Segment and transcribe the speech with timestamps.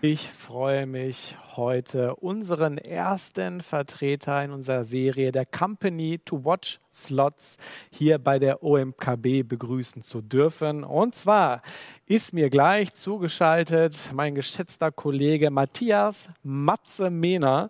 [0.00, 7.56] Ich freue mich heute, unseren ersten Vertreter in unserer Serie der Company to Watch Slots
[7.90, 10.84] hier bei der OMKB begrüßen zu dürfen.
[10.84, 11.62] Und zwar
[12.06, 17.68] ist mir gleich zugeschaltet mein geschätzter Kollege Matthias Matze Mehner,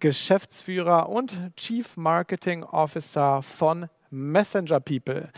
[0.00, 5.30] Geschäftsführer und Chief Marketing Officer von Messenger People.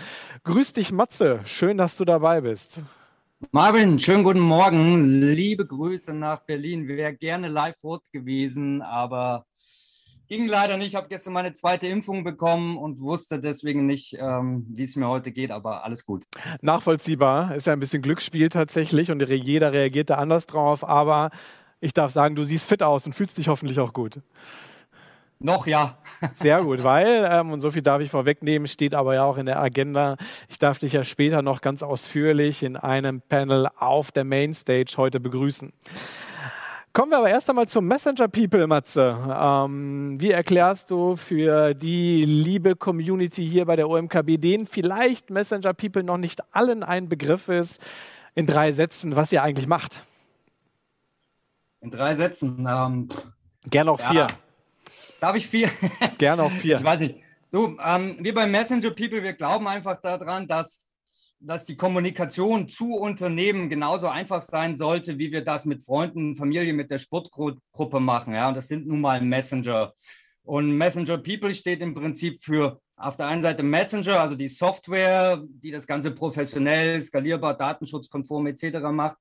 [0.42, 1.38] Grüß dich, Matze.
[1.44, 2.80] Schön, dass du dabei bist.
[3.50, 5.20] Marvin, schönen guten Morgen.
[5.20, 6.86] Liebe Grüße nach Berlin.
[6.88, 9.44] Wäre gerne live vor Ort gewesen, aber
[10.28, 10.88] ging leider nicht.
[10.88, 15.08] Ich habe gestern meine zweite Impfung bekommen und wusste deswegen nicht, ähm, wie es mir
[15.08, 16.24] heute geht, aber alles gut.
[16.62, 17.54] Nachvollziehbar.
[17.54, 21.30] Ist ja ein bisschen Glücksspiel tatsächlich und jeder reagiert da anders drauf, aber
[21.80, 24.20] ich darf sagen, du siehst fit aus und fühlst dich hoffentlich auch gut.
[25.42, 25.96] Noch ja.
[26.34, 29.46] Sehr gut, weil, ähm, und so viel darf ich vorwegnehmen, steht aber ja auch in
[29.46, 30.16] der Agenda.
[30.48, 35.18] Ich darf dich ja später noch ganz ausführlich in einem Panel auf der Mainstage heute
[35.18, 35.72] begrüßen.
[36.92, 39.16] Kommen wir aber erst einmal zum Messenger People, Matze.
[39.34, 45.72] Ähm, wie erklärst du für die liebe Community hier bei der OMKB, denen vielleicht Messenger
[45.72, 47.80] People noch nicht allen ein Begriff ist,
[48.34, 50.02] in drei Sätzen, was ihr eigentlich macht?
[51.80, 52.66] In drei Sätzen.
[52.68, 53.08] Ähm,
[53.64, 54.10] Gerne auch ja.
[54.10, 54.26] vier.
[55.22, 55.70] Darf ich vier?
[56.18, 56.78] Gerne auch vier.
[56.78, 57.14] ich weiß nicht.
[57.52, 60.80] Du, ähm, wir bei Messenger People, wir glauben einfach daran, dass,
[61.38, 66.72] dass die Kommunikation zu Unternehmen genauso einfach sein sollte, wie wir das mit Freunden, Familie,
[66.72, 68.34] mit der Sportgruppe machen.
[68.34, 69.92] Ja, und das sind nun mal Messenger.
[70.42, 75.40] Und Messenger People steht im Prinzip für auf der einen Seite Messenger, also die Software,
[75.40, 78.80] die das Ganze professionell, skalierbar, datenschutzkonform etc.
[78.90, 79.18] macht.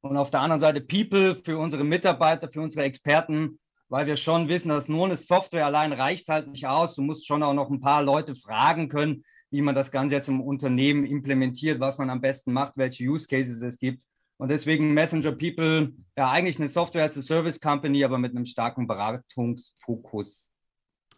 [0.00, 3.58] Und auf der anderen Seite People für unsere Mitarbeiter, für unsere Experten,
[3.90, 6.94] weil wir schon wissen, dass nur eine Software allein reicht halt nicht aus.
[6.94, 10.28] Du musst schon auch noch ein paar Leute fragen können, wie man das Ganze jetzt
[10.28, 14.02] im Unternehmen implementiert, was man am besten macht, welche Use Cases es gibt.
[14.38, 18.46] Und deswegen Messenger People, ja eigentlich eine Software as a Service Company, aber mit einem
[18.46, 20.48] starken Beratungsfokus.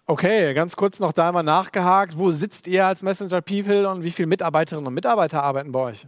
[0.06, 2.18] Okay, ganz kurz noch da einmal nachgehakt.
[2.18, 6.06] Wo sitzt ihr als Messenger People und wie viele Mitarbeiterinnen und Mitarbeiter arbeiten bei euch?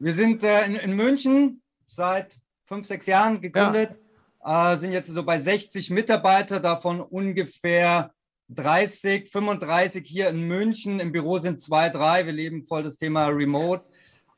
[0.00, 3.90] Wir sind äh, in, in, München seit fünf, sechs Jahren gegründet.
[3.92, 4.03] Ja
[4.44, 8.12] äh, sind jetzt so bei 60 Mitarbeiter, davon ungefähr
[8.50, 11.00] 30, 35 hier in München.
[11.00, 12.26] Im Büro sind zwei, drei.
[12.26, 13.84] Wir leben voll das Thema Remote.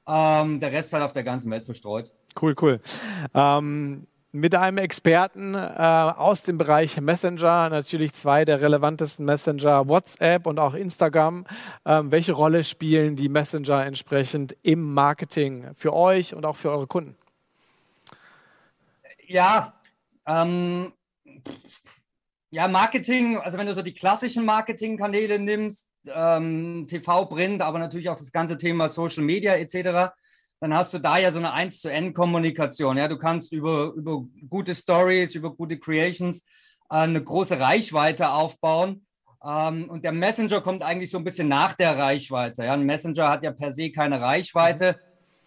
[0.07, 2.13] Ähm, der Rest halt auf der ganzen Welt verstreut.
[2.41, 2.81] Cool, cool.
[3.35, 10.47] Ähm, mit einem Experten äh, aus dem Bereich Messenger, natürlich zwei der relevantesten Messenger, WhatsApp
[10.47, 11.47] und auch Instagram.
[11.85, 16.87] Ähm, welche Rolle spielen die Messenger entsprechend im Marketing für euch und auch für eure
[16.87, 17.17] Kunden?
[19.27, 19.73] Ja,
[20.27, 20.93] ähm,
[22.51, 28.09] ja, Marketing, also wenn du so die klassischen Marketingkanäle nimmst, ähm, TV, Print, aber natürlich
[28.09, 30.13] auch das ganze Thema Social Media etc.,
[30.61, 32.97] dann hast du da ja so eine 1 zu N-Kommunikation.
[32.97, 36.41] Ja, du kannst über, über gute Stories, über gute Creations
[36.91, 39.07] äh, eine große Reichweite aufbauen.
[39.45, 42.65] Ähm, und der Messenger kommt eigentlich so ein bisschen nach der Reichweite.
[42.65, 44.99] Ja, ein Messenger hat ja per se keine Reichweite.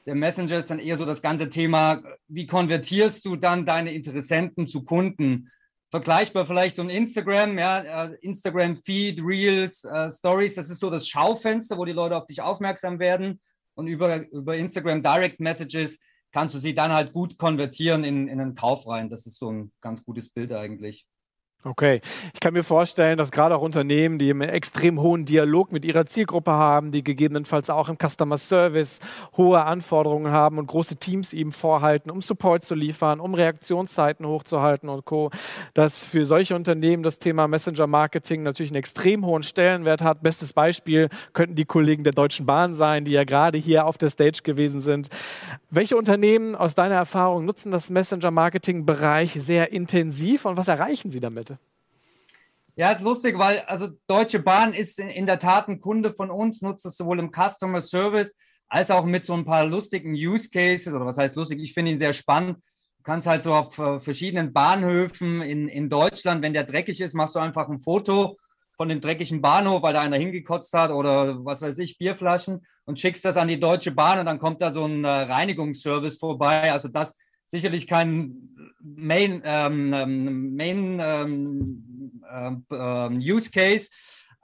[0.06, 4.68] Der Messenger ist dann eher so das ganze Thema, wie konvertierst du dann deine Interessenten
[4.68, 5.52] zu Kunden?
[5.92, 10.92] Vergleichbar vielleicht so ein Instagram, ja, äh, Instagram Feed, Reels, uh, Stories, das ist so
[10.92, 13.42] das Schaufenster, wo die Leute auf dich aufmerksam werden.
[13.74, 16.00] Und über, über Instagram Direct Messages
[16.32, 19.10] kannst du sie dann halt gut konvertieren in, in einen Kauf rein.
[19.10, 21.08] Das ist so ein ganz gutes Bild eigentlich.
[21.66, 22.00] Okay,
[22.34, 26.06] ich kann mir vorstellen, dass gerade auch Unternehmen, die einen extrem hohen Dialog mit ihrer
[26.06, 29.00] Zielgruppe haben, die gegebenenfalls auch im Customer Service
[29.36, 34.88] hohe Anforderungen haben und große Teams eben vorhalten, um Support zu liefern, um Reaktionszeiten hochzuhalten
[34.88, 35.32] und Co.,
[35.74, 40.24] dass für solche Unternehmen das Thema Messenger Marketing natürlich einen extrem hohen Stellenwert hat.
[40.24, 44.12] Bestes Beispiel könnten die Kollegen der Deutschen Bahn sein, die ja gerade hier auf der
[44.12, 45.10] Stage gewesen sind.
[45.72, 51.12] Welche Unternehmen aus deiner Erfahrung nutzen das Messenger Marketing Bereich sehr intensiv und was erreichen
[51.12, 51.49] sie damit?
[52.80, 56.62] Ja, ist lustig, weil also Deutsche Bahn ist in, der Tat ein Kunde von uns,
[56.62, 58.34] nutzt es sowohl im Customer Service
[58.70, 61.60] als auch mit so ein paar lustigen Use Cases oder was heißt lustig?
[61.60, 62.60] Ich finde ihn sehr spannend.
[63.00, 67.14] Du kannst halt so auf äh, verschiedenen Bahnhöfen in, in Deutschland, wenn der dreckig ist,
[67.14, 68.38] machst du einfach ein Foto
[68.78, 72.98] von dem dreckigen Bahnhof, weil da einer hingekotzt hat oder was weiß ich, Bierflaschen und
[72.98, 76.72] schickst das an die Deutsche Bahn und dann kommt da so ein äh, Reinigungsservice vorbei.
[76.72, 77.14] Also das
[77.46, 78.50] sicherlich kein
[78.82, 81.89] Main, ähm, ähm Main ähm, äh, äh,
[83.18, 83.90] Use Case,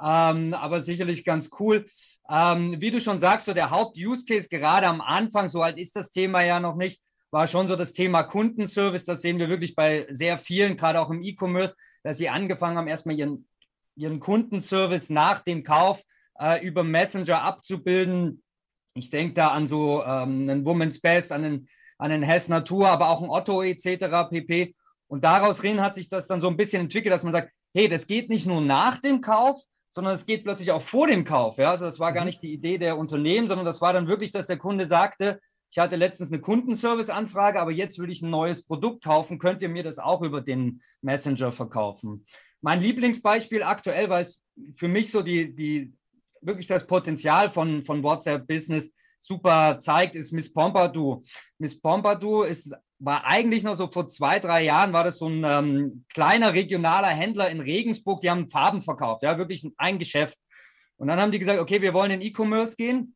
[0.01, 1.85] ähm, aber sicherlich ganz cool.
[2.29, 5.95] Ähm, wie du schon sagst, so der Haupt-Use Case gerade am Anfang, so alt ist
[5.95, 7.01] das Thema ja noch nicht,
[7.31, 9.05] war schon so das Thema Kundenservice.
[9.05, 12.87] Das sehen wir wirklich bei sehr vielen, gerade auch im E-Commerce, dass sie angefangen haben,
[12.87, 13.47] erstmal ihren,
[13.95, 16.03] ihren Kundenservice nach dem Kauf
[16.39, 18.41] äh, über Messenger abzubilden.
[18.93, 22.89] Ich denke da an so ähm, einen Woman's Best, an einen, an einen Hess Natur,
[22.89, 24.29] aber auch ein Otto etc.
[24.29, 24.75] pp.
[25.07, 27.87] Und daraus hin hat sich das dann so ein bisschen entwickelt, dass man sagt, hey,
[27.87, 29.61] das geht nicht nur nach dem Kauf,
[29.91, 31.57] sondern es geht plötzlich auch vor dem Kauf.
[31.57, 31.71] Ja?
[31.71, 32.27] Also das war gar mhm.
[32.27, 35.39] nicht die Idee der Unternehmen, sondern das war dann wirklich, dass der Kunde sagte,
[35.71, 39.39] ich hatte letztens eine Kundenservice-Anfrage, aber jetzt will ich ein neues Produkt kaufen.
[39.39, 42.23] Könnt ihr mir das auch über den Messenger verkaufen?
[42.61, 44.41] Mein Lieblingsbeispiel aktuell, weil es
[44.75, 45.93] für mich so die, die
[46.41, 51.21] wirklich das Potenzial von, von WhatsApp Business super zeigt, ist Miss Pompadour.
[51.57, 55.43] Miss Pompadour ist, war eigentlich noch so vor zwei, drei Jahren, war das so ein
[55.43, 60.37] ähm, kleiner regionaler Händler in Regensburg, die haben Farben verkauft, ja, wirklich ein Geschäft.
[60.97, 63.15] Und dann haben die gesagt, okay, wir wollen in E-Commerce gehen,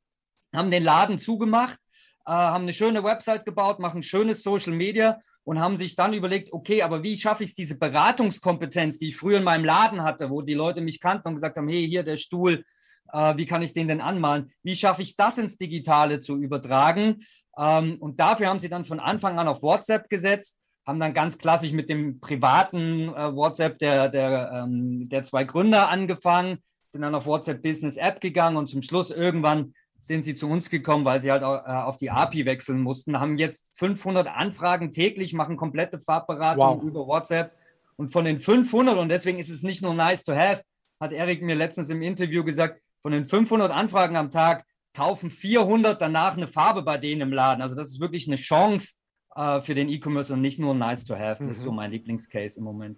[0.54, 1.80] haben den Laden zugemacht,
[2.26, 6.52] äh, haben eine schöne Website gebaut, machen schönes Social Media und haben sich dann überlegt,
[6.52, 10.42] okay, aber wie schaffe ich diese Beratungskompetenz, die ich früher in meinem Laden hatte, wo
[10.42, 12.66] die Leute mich kannten und gesagt haben, hey, hier der Stuhl,
[13.12, 14.52] äh, wie kann ich den denn anmalen?
[14.64, 17.18] Wie schaffe ich das ins Digitale zu übertragen?
[17.58, 21.38] Ähm, und dafür haben sie dann von Anfang an auf WhatsApp gesetzt, haben dann ganz
[21.38, 26.60] klassisch mit dem privaten äh, WhatsApp der, der, ähm, der zwei Gründer angefangen,
[26.90, 30.70] sind dann auf WhatsApp Business App gegangen und zum Schluss irgendwann sind sie zu uns
[30.70, 35.34] gekommen, weil sie halt äh, auf die API wechseln mussten, haben jetzt 500 Anfragen täglich,
[35.34, 36.84] machen komplette Farbberatung wow.
[36.84, 37.52] über WhatsApp.
[37.98, 40.64] Und von den 500, und deswegen ist es nicht nur nice to have,
[41.02, 46.02] hat Erik mir letztens im Interview gesagt, von den 500 Anfragen am Tag kaufen 400
[46.02, 47.62] danach eine Farbe bei denen im Laden.
[47.62, 48.98] Also das ist wirklich eine Chance,
[49.40, 51.42] äh, für den E-Commerce und nicht nur nice to have.
[51.44, 51.78] Das ist so mhm.
[51.78, 52.98] mein Lieblingscase im Moment.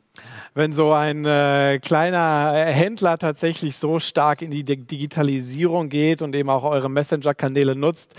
[0.55, 6.49] Wenn so ein äh, kleiner Händler tatsächlich so stark in die Digitalisierung geht und eben
[6.49, 8.15] auch eure Messenger-Kanäle nutzt,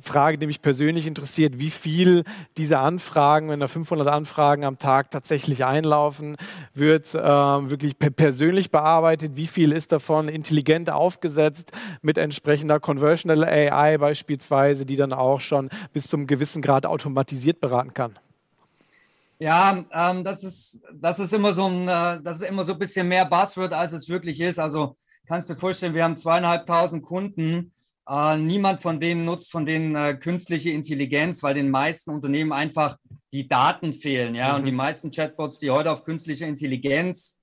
[0.00, 2.24] Frage, die mich persönlich interessiert, wie viel
[2.56, 6.36] diese Anfragen, wenn da 500 Anfragen am Tag tatsächlich einlaufen,
[6.74, 9.36] wird äh, wirklich persönlich bearbeitet?
[9.36, 11.70] Wie viel ist davon intelligent aufgesetzt
[12.02, 17.94] mit entsprechender Conversional AI beispielsweise, die dann auch schon bis zum gewissen Grad automatisiert beraten
[17.94, 18.18] kann?
[19.38, 22.78] Ja, ähm, das, ist, das ist immer so ein, äh, das ist immer so ein
[22.78, 24.58] bisschen mehr Buzzword, als es wirklich ist.
[24.58, 24.96] Also
[25.26, 27.72] kannst du dir vorstellen, wir haben zweieinhalbtausend Kunden.
[28.06, 32.98] Äh, niemand von denen nutzt von denen äh, künstliche Intelligenz, weil den meisten Unternehmen einfach
[33.32, 34.34] die Daten fehlen.
[34.34, 34.58] Ja, mhm.
[34.58, 37.40] und die meisten Chatbots, die heute auf künstliche Intelligenz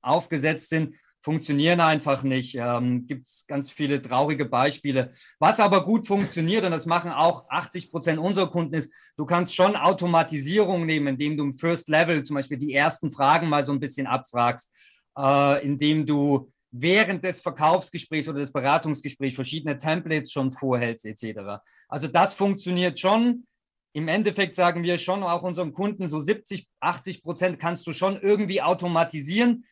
[0.00, 2.56] aufgesetzt sind, funktionieren einfach nicht.
[2.56, 5.12] Ähm, Gibt es ganz viele traurige Beispiele.
[5.38, 9.54] Was aber gut funktioniert, und das machen auch 80 Prozent unserer Kunden, ist, du kannst
[9.54, 13.72] schon Automatisierung nehmen, indem du im First Level zum Beispiel die ersten Fragen mal so
[13.72, 14.70] ein bisschen abfragst,
[15.16, 21.62] äh, indem du während des Verkaufsgesprächs oder des Beratungsgesprächs verschiedene Templates schon vorhältst, etc.
[21.88, 23.46] Also das funktioniert schon.
[23.94, 28.18] Im Endeffekt sagen wir schon auch unseren Kunden, so 70, 80 Prozent kannst du schon
[28.20, 29.66] irgendwie automatisieren.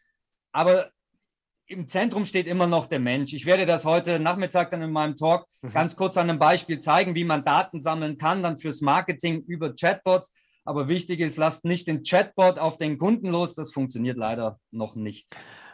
[0.53, 0.91] Aber
[1.71, 3.33] im Zentrum steht immer noch der Mensch.
[3.33, 5.73] Ich werde das heute Nachmittag dann in meinem Talk mhm.
[5.73, 9.75] ganz kurz an einem Beispiel zeigen, wie man Daten sammeln kann, dann fürs Marketing über
[9.75, 10.33] Chatbots.
[10.65, 13.55] Aber wichtig ist, lasst nicht den Chatbot auf den Kunden los.
[13.55, 15.29] Das funktioniert leider noch nicht.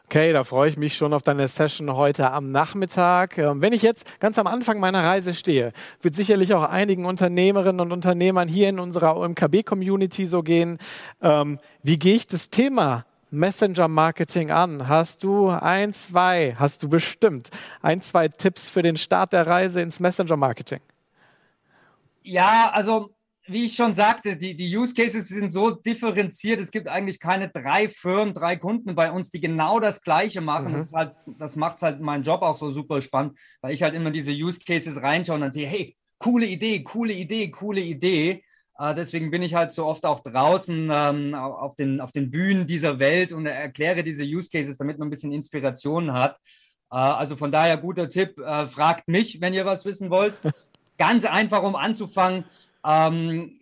[0.05, 3.39] Okay, da freue ich mich schon auf deine Session heute am Nachmittag.
[3.39, 7.81] Ähm, wenn ich jetzt ganz am Anfang meiner Reise stehe, wird sicherlich auch einigen Unternehmerinnen
[7.81, 10.79] und Unternehmern hier in unserer OMKB-Community so gehen.
[11.23, 14.89] Ähm, wie gehe ich das Thema Messenger-Marketing an?
[14.89, 17.51] Hast du ein, zwei, hast du bestimmt
[17.83, 20.81] ein, zwei Tipps für den Start der Reise ins Messenger-Marketing?
[22.23, 23.17] Ja, also
[23.49, 26.61] wie ich schon sagte, die, die Use Cases sind so differenziert.
[26.61, 30.73] Es gibt eigentlich keine drei Firmen, drei Kunden bei uns, die genau das Gleiche machen.
[30.73, 30.77] Mhm.
[30.79, 34.11] Das, halt, das macht halt meinen Job auch so super spannend, weil ich halt immer
[34.11, 38.43] diese Use Cases reinschaue und dann sehe, hey, coole Idee, coole Idee, coole Idee.
[38.79, 42.67] Äh, deswegen bin ich halt so oft auch draußen ähm, auf, den, auf den Bühnen
[42.67, 46.37] dieser Welt und erkläre diese Use Cases, damit man ein bisschen Inspiration hat.
[46.91, 50.35] Äh, also von daher guter Tipp, äh, fragt mich, wenn ihr was wissen wollt.
[50.99, 52.45] Ganz einfach, um anzufangen.
[52.85, 53.61] Ähm,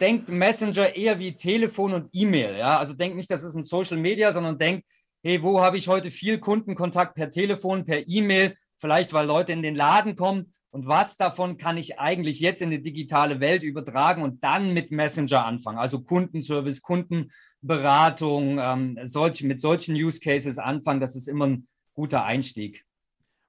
[0.00, 2.56] denkt Messenger eher wie Telefon und E-Mail.
[2.56, 2.78] Ja?
[2.78, 4.84] Also denkt nicht, das ist ein Social Media, sondern denkt,
[5.22, 9.62] hey, wo habe ich heute viel Kundenkontakt per Telefon, per E-Mail, vielleicht weil Leute in
[9.62, 14.22] den Laden kommen und was davon kann ich eigentlich jetzt in die digitale Welt übertragen
[14.22, 15.78] und dann mit Messenger anfangen?
[15.78, 22.24] Also Kundenservice, Kundenberatung, ähm, solch, mit solchen Use Cases anfangen, das ist immer ein guter
[22.24, 22.86] Einstieg.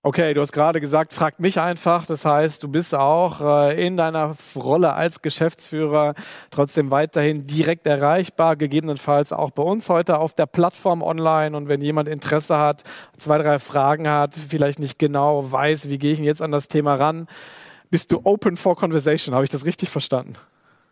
[0.05, 2.05] Okay, du hast gerade gesagt, frag mich einfach.
[2.05, 6.13] Das heißt, du bist auch äh, in deiner Rolle als Geschäftsführer
[6.51, 11.55] trotzdem weiterhin direkt erreichbar, gegebenenfalls auch bei uns heute auf der Plattform online.
[11.55, 12.83] Und wenn jemand Interesse hat,
[13.17, 16.95] zwei, drei Fragen hat, vielleicht nicht genau weiß, wie gehe ich jetzt an das Thema
[16.95, 17.25] ran,
[17.89, 19.33] bist du open for conversation.
[19.33, 20.33] Habe ich das richtig verstanden?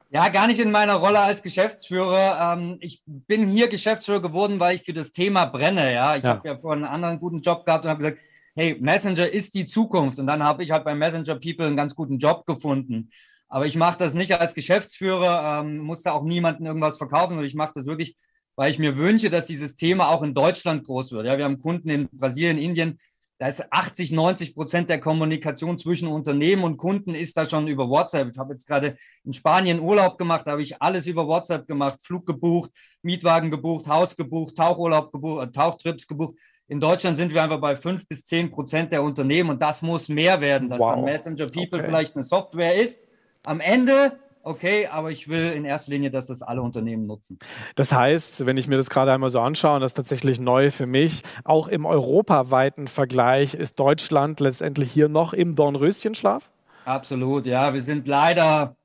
[0.10, 2.54] Ja, gar nicht in meiner Rolle als Geschäftsführer.
[2.54, 5.94] Ähm, ich bin hier Geschäftsführer geworden, weil ich für das Thema brenne.
[5.94, 6.30] Ja, ich ja.
[6.30, 8.20] habe ja vorhin einen anderen guten Job gehabt und habe gesagt,
[8.56, 10.20] hey, Messenger ist die Zukunft.
[10.20, 13.10] Und dann habe ich halt bei Messenger People einen ganz guten Job gefunden.
[13.48, 17.46] Aber ich mache das nicht als Geschäftsführer, ähm, muss da auch niemandem irgendwas verkaufen, sondern
[17.46, 18.16] ich mache das wirklich,
[18.56, 21.26] weil ich mir wünsche, dass dieses Thema auch in Deutschland groß wird.
[21.26, 22.98] Ja, wir haben Kunden in Brasilien, Indien,
[23.42, 27.90] da ist 80, 90 Prozent der Kommunikation zwischen Unternehmen und Kunden ist da schon über
[27.90, 28.30] WhatsApp.
[28.32, 31.98] Ich habe jetzt gerade in Spanien Urlaub gemacht, da habe ich alles über WhatsApp gemacht,
[32.04, 32.70] Flug gebucht,
[33.02, 36.36] Mietwagen gebucht, Haus gebucht, Tauchurlaub gebucht, äh, Tauchtrips gebucht.
[36.72, 40.08] In Deutschland sind wir einfach bei fünf bis zehn Prozent der Unternehmen und das muss
[40.08, 40.96] mehr werden, dass wow.
[40.96, 41.84] dann Messenger People okay.
[41.84, 43.04] vielleicht eine Software ist.
[43.44, 47.40] Am Ende okay, aber ich will in erster Linie, dass das alle Unternehmen nutzen.
[47.76, 50.72] Das heißt, wenn ich mir das gerade einmal so anschaue, und das ist tatsächlich neu
[50.72, 56.52] für mich, auch im europaweiten Vergleich ist Deutschland letztendlich hier noch im Dornröschenschlaf?
[56.86, 57.74] Absolut, ja.
[57.74, 58.78] Wir sind leider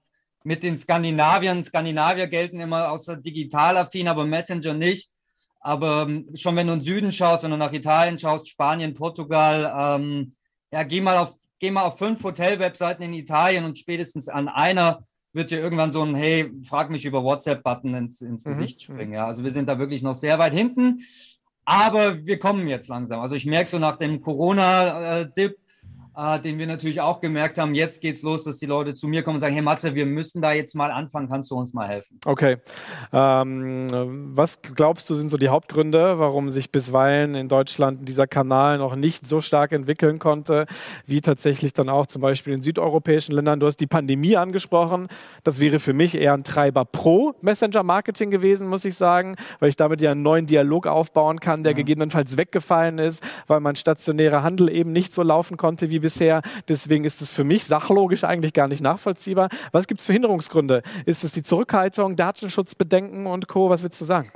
[0.43, 5.09] mit den Skandinaviern, Skandinavier gelten immer außer digital affin, aber Messenger nicht.
[5.67, 8.95] Aber ähm, schon wenn du in den Süden schaust, wenn du nach Italien schaust, Spanien,
[8.95, 10.33] Portugal, ähm,
[10.71, 15.03] ja, geh mal auf, geh mal auf fünf Hotel-Webseiten in Italien und spätestens an einer
[15.33, 18.51] wird dir irgendwann so ein Hey, frag mich über WhatsApp-Button ins, ins mhm.
[18.51, 19.13] Gesicht springen.
[19.13, 21.01] Ja, also wir sind da wirklich noch sehr weit hinten.
[21.65, 23.19] Aber wir kommen jetzt langsam.
[23.19, 25.57] Also ich merke so nach dem Corona-Dip,
[26.17, 29.23] äh, den wir natürlich auch gemerkt haben, jetzt geht's los, dass die Leute zu mir
[29.23, 31.87] kommen und sagen, hey Matze, wir müssen da jetzt mal anfangen, kannst du uns mal
[31.87, 32.19] helfen?
[32.25, 32.57] Okay.
[33.13, 33.87] Ähm,
[34.35, 38.97] was glaubst du, sind so die Hauptgründe, warum sich bisweilen in Deutschland dieser Kanal noch
[38.97, 40.67] nicht so stark entwickeln konnte,
[41.05, 43.61] wie tatsächlich dann auch zum Beispiel in südeuropäischen Ländern?
[43.61, 45.09] Du hast die Pandemie angesprochen.
[45.45, 49.77] Das wäre für mich eher ein Treiber pro Messenger-Marketing gewesen, muss ich sagen, weil ich
[49.77, 51.77] damit ja einen neuen Dialog aufbauen kann, der ja.
[51.77, 56.43] gegebenenfalls weggefallen ist, weil mein stationärer Handel eben nicht so laufen konnte wie bisher.
[56.69, 59.49] Deswegen ist es für mich sachlogisch eigentlich gar nicht nachvollziehbar.
[59.73, 60.83] Was gibt es für Hinderungsgründe?
[61.05, 63.71] Ist es die Zurückhaltung, Datenschutzbedenken und Co.?
[63.71, 64.31] Was willst du sagen?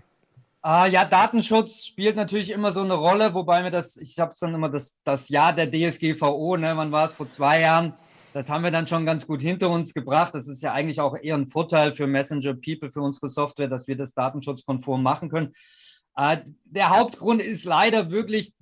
[0.62, 4.40] Ah, ja, Datenschutz spielt natürlich immer so eine Rolle, wobei mir das, ich habe es
[4.40, 7.94] dann immer das, das Jahr der DSGVO, ne, wann war es vor zwei Jahren?
[8.34, 10.34] Das haben wir dann schon ganz gut hinter uns gebracht.
[10.34, 13.86] Das ist ja eigentlich auch eher ein Vorteil für Messenger People, für unsere Software, dass
[13.86, 15.52] wir das datenschutzkonform machen können.
[16.16, 18.52] Äh, der Hauptgrund ist leider wirklich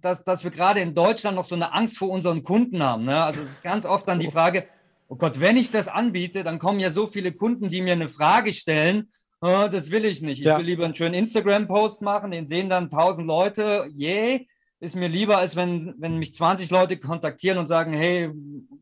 [0.00, 3.04] dass, dass wir gerade in Deutschland noch so eine Angst vor unseren Kunden haben.
[3.04, 3.22] Ne?
[3.22, 4.66] Also es ist ganz oft dann die Frage,
[5.08, 8.08] oh Gott, wenn ich das anbiete, dann kommen ja so viele Kunden, die mir eine
[8.08, 9.10] Frage stellen.
[9.40, 10.40] Oh, das will ich nicht.
[10.40, 10.58] Ich ja.
[10.58, 13.90] will lieber einen schönen Instagram-Post machen, den sehen dann tausend Leute.
[13.98, 14.40] Yeah,
[14.80, 18.30] ist mir lieber, als wenn, wenn mich 20 Leute kontaktieren und sagen, hey,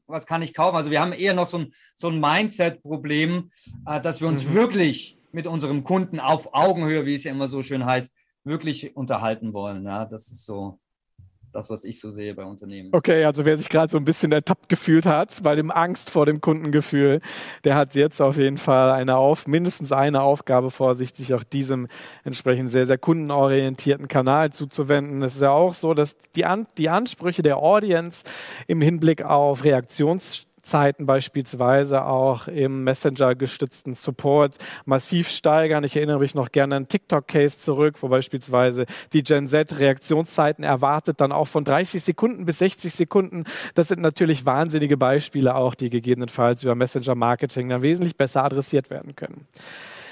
[0.06, 0.76] was kann ich kaufen?
[0.76, 3.50] Also wir haben eher noch so ein, so ein Mindset-Problem,
[3.86, 4.54] äh, dass wir uns mhm.
[4.54, 9.52] wirklich mit unserem Kunden auf Augenhöhe, wie es ja immer so schön heißt, wirklich unterhalten
[9.52, 9.84] wollen.
[9.84, 10.78] Ja, das ist so
[11.54, 12.90] das, was ich so sehe bei Unternehmen.
[12.92, 16.26] Okay, also wer sich gerade so ein bisschen ertappt gefühlt hat bei dem Angst vor
[16.26, 17.20] dem Kundengefühl,
[17.62, 21.44] der hat jetzt auf jeden Fall eine auf, mindestens eine Aufgabe vor sich, sich auch
[21.44, 21.86] diesem
[22.24, 25.22] entsprechend sehr, sehr kundenorientierten Kanal zuzuwenden.
[25.22, 28.24] Es ist ja auch so, dass die, An die Ansprüche der Audience
[28.66, 35.84] im Hinblick auf Reaktions Zeiten beispielsweise auch im Messenger-gestützten Support massiv steigern.
[35.84, 41.20] Ich erinnere mich noch gerne an TikTok-Case zurück, wo beispielsweise die Gen Z Reaktionszeiten erwartet,
[41.20, 43.44] dann auch von 30 Sekunden bis 60 Sekunden.
[43.74, 49.14] Das sind natürlich wahnsinnige Beispiele auch, die gegebenenfalls über Messenger-Marketing dann wesentlich besser adressiert werden
[49.14, 49.46] können.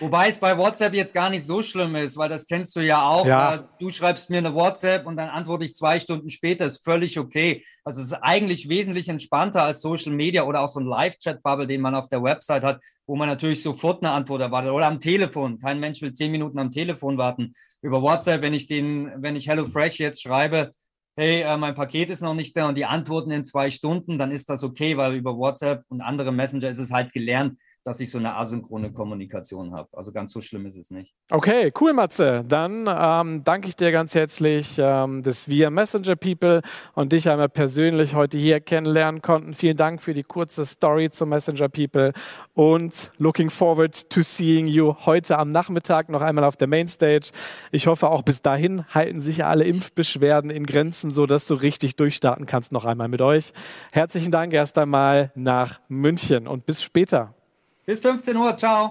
[0.02, 3.08] Wobei es bei WhatsApp jetzt gar nicht so schlimm ist, weil das kennst du ja
[3.08, 3.24] auch.
[3.24, 3.68] Ja.
[3.78, 6.66] Du schreibst mir eine WhatsApp und dann antworte ich zwei Stunden später.
[6.66, 7.64] Ist völlig okay.
[7.84, 11.80] Also es ist eigentlich wesentlich entspannter als Social Media oder auch so ein Live-Chat-Bubble, den
[11.80, 14.72] man auf der Website hat, wo man natürlich sofort eine Antwort erwartet.
[14.72, 15.60] Oder am Telefon.
[15.60, 17.52] Kein Mensch will zehn Minuten am Telefon warten.
[17.80, 20.72] Über WhatsApp, wenn ich den, wenn ich HelloFresh jetzt schreibe,
[21.14, 24.32] hey, äh, mein Paket ist noch nicht da und die antworten in zwei Stunden, dann
[24.32, 28.10] ist das okay, weil über WhatsApp und andere Messenger ist es halt gelernt, dass ich
[28.10, 29.88] so eine asynchrone Kommunikation habe.
[29.92, 31.14] Also ganz so schlimm ist es nicht.
[31.30, 32.44] Okay, cool, Matze.
[32.46, 36.62] Dann ähm, danke ich dir ganz herzlich, ähm, dass wir Messenger People
[36.94, 39.52] und dich einmal persönlich heute hier kennenlernen konnten.
[39.52, 42.12] Vielen Dank für die kurze Story zu Messenger People
[42.54, 47.30] und looking forward to seeing you heute am Nachmittag noch einmal auf der Mainstage.
[47.72, 52.46] Ich hoffe, auch bis dahin halten sich alle Impfbeschwerden in Grenzen, sodass du richtig durchstarten
[52.46, 53.52] kannst noch einmal mit euch.
[53.90, 57.34] Herzlichen Dank erst einmal nach München und bis später.
[57.86, 58.90] Bis 15 Uhr, ciao.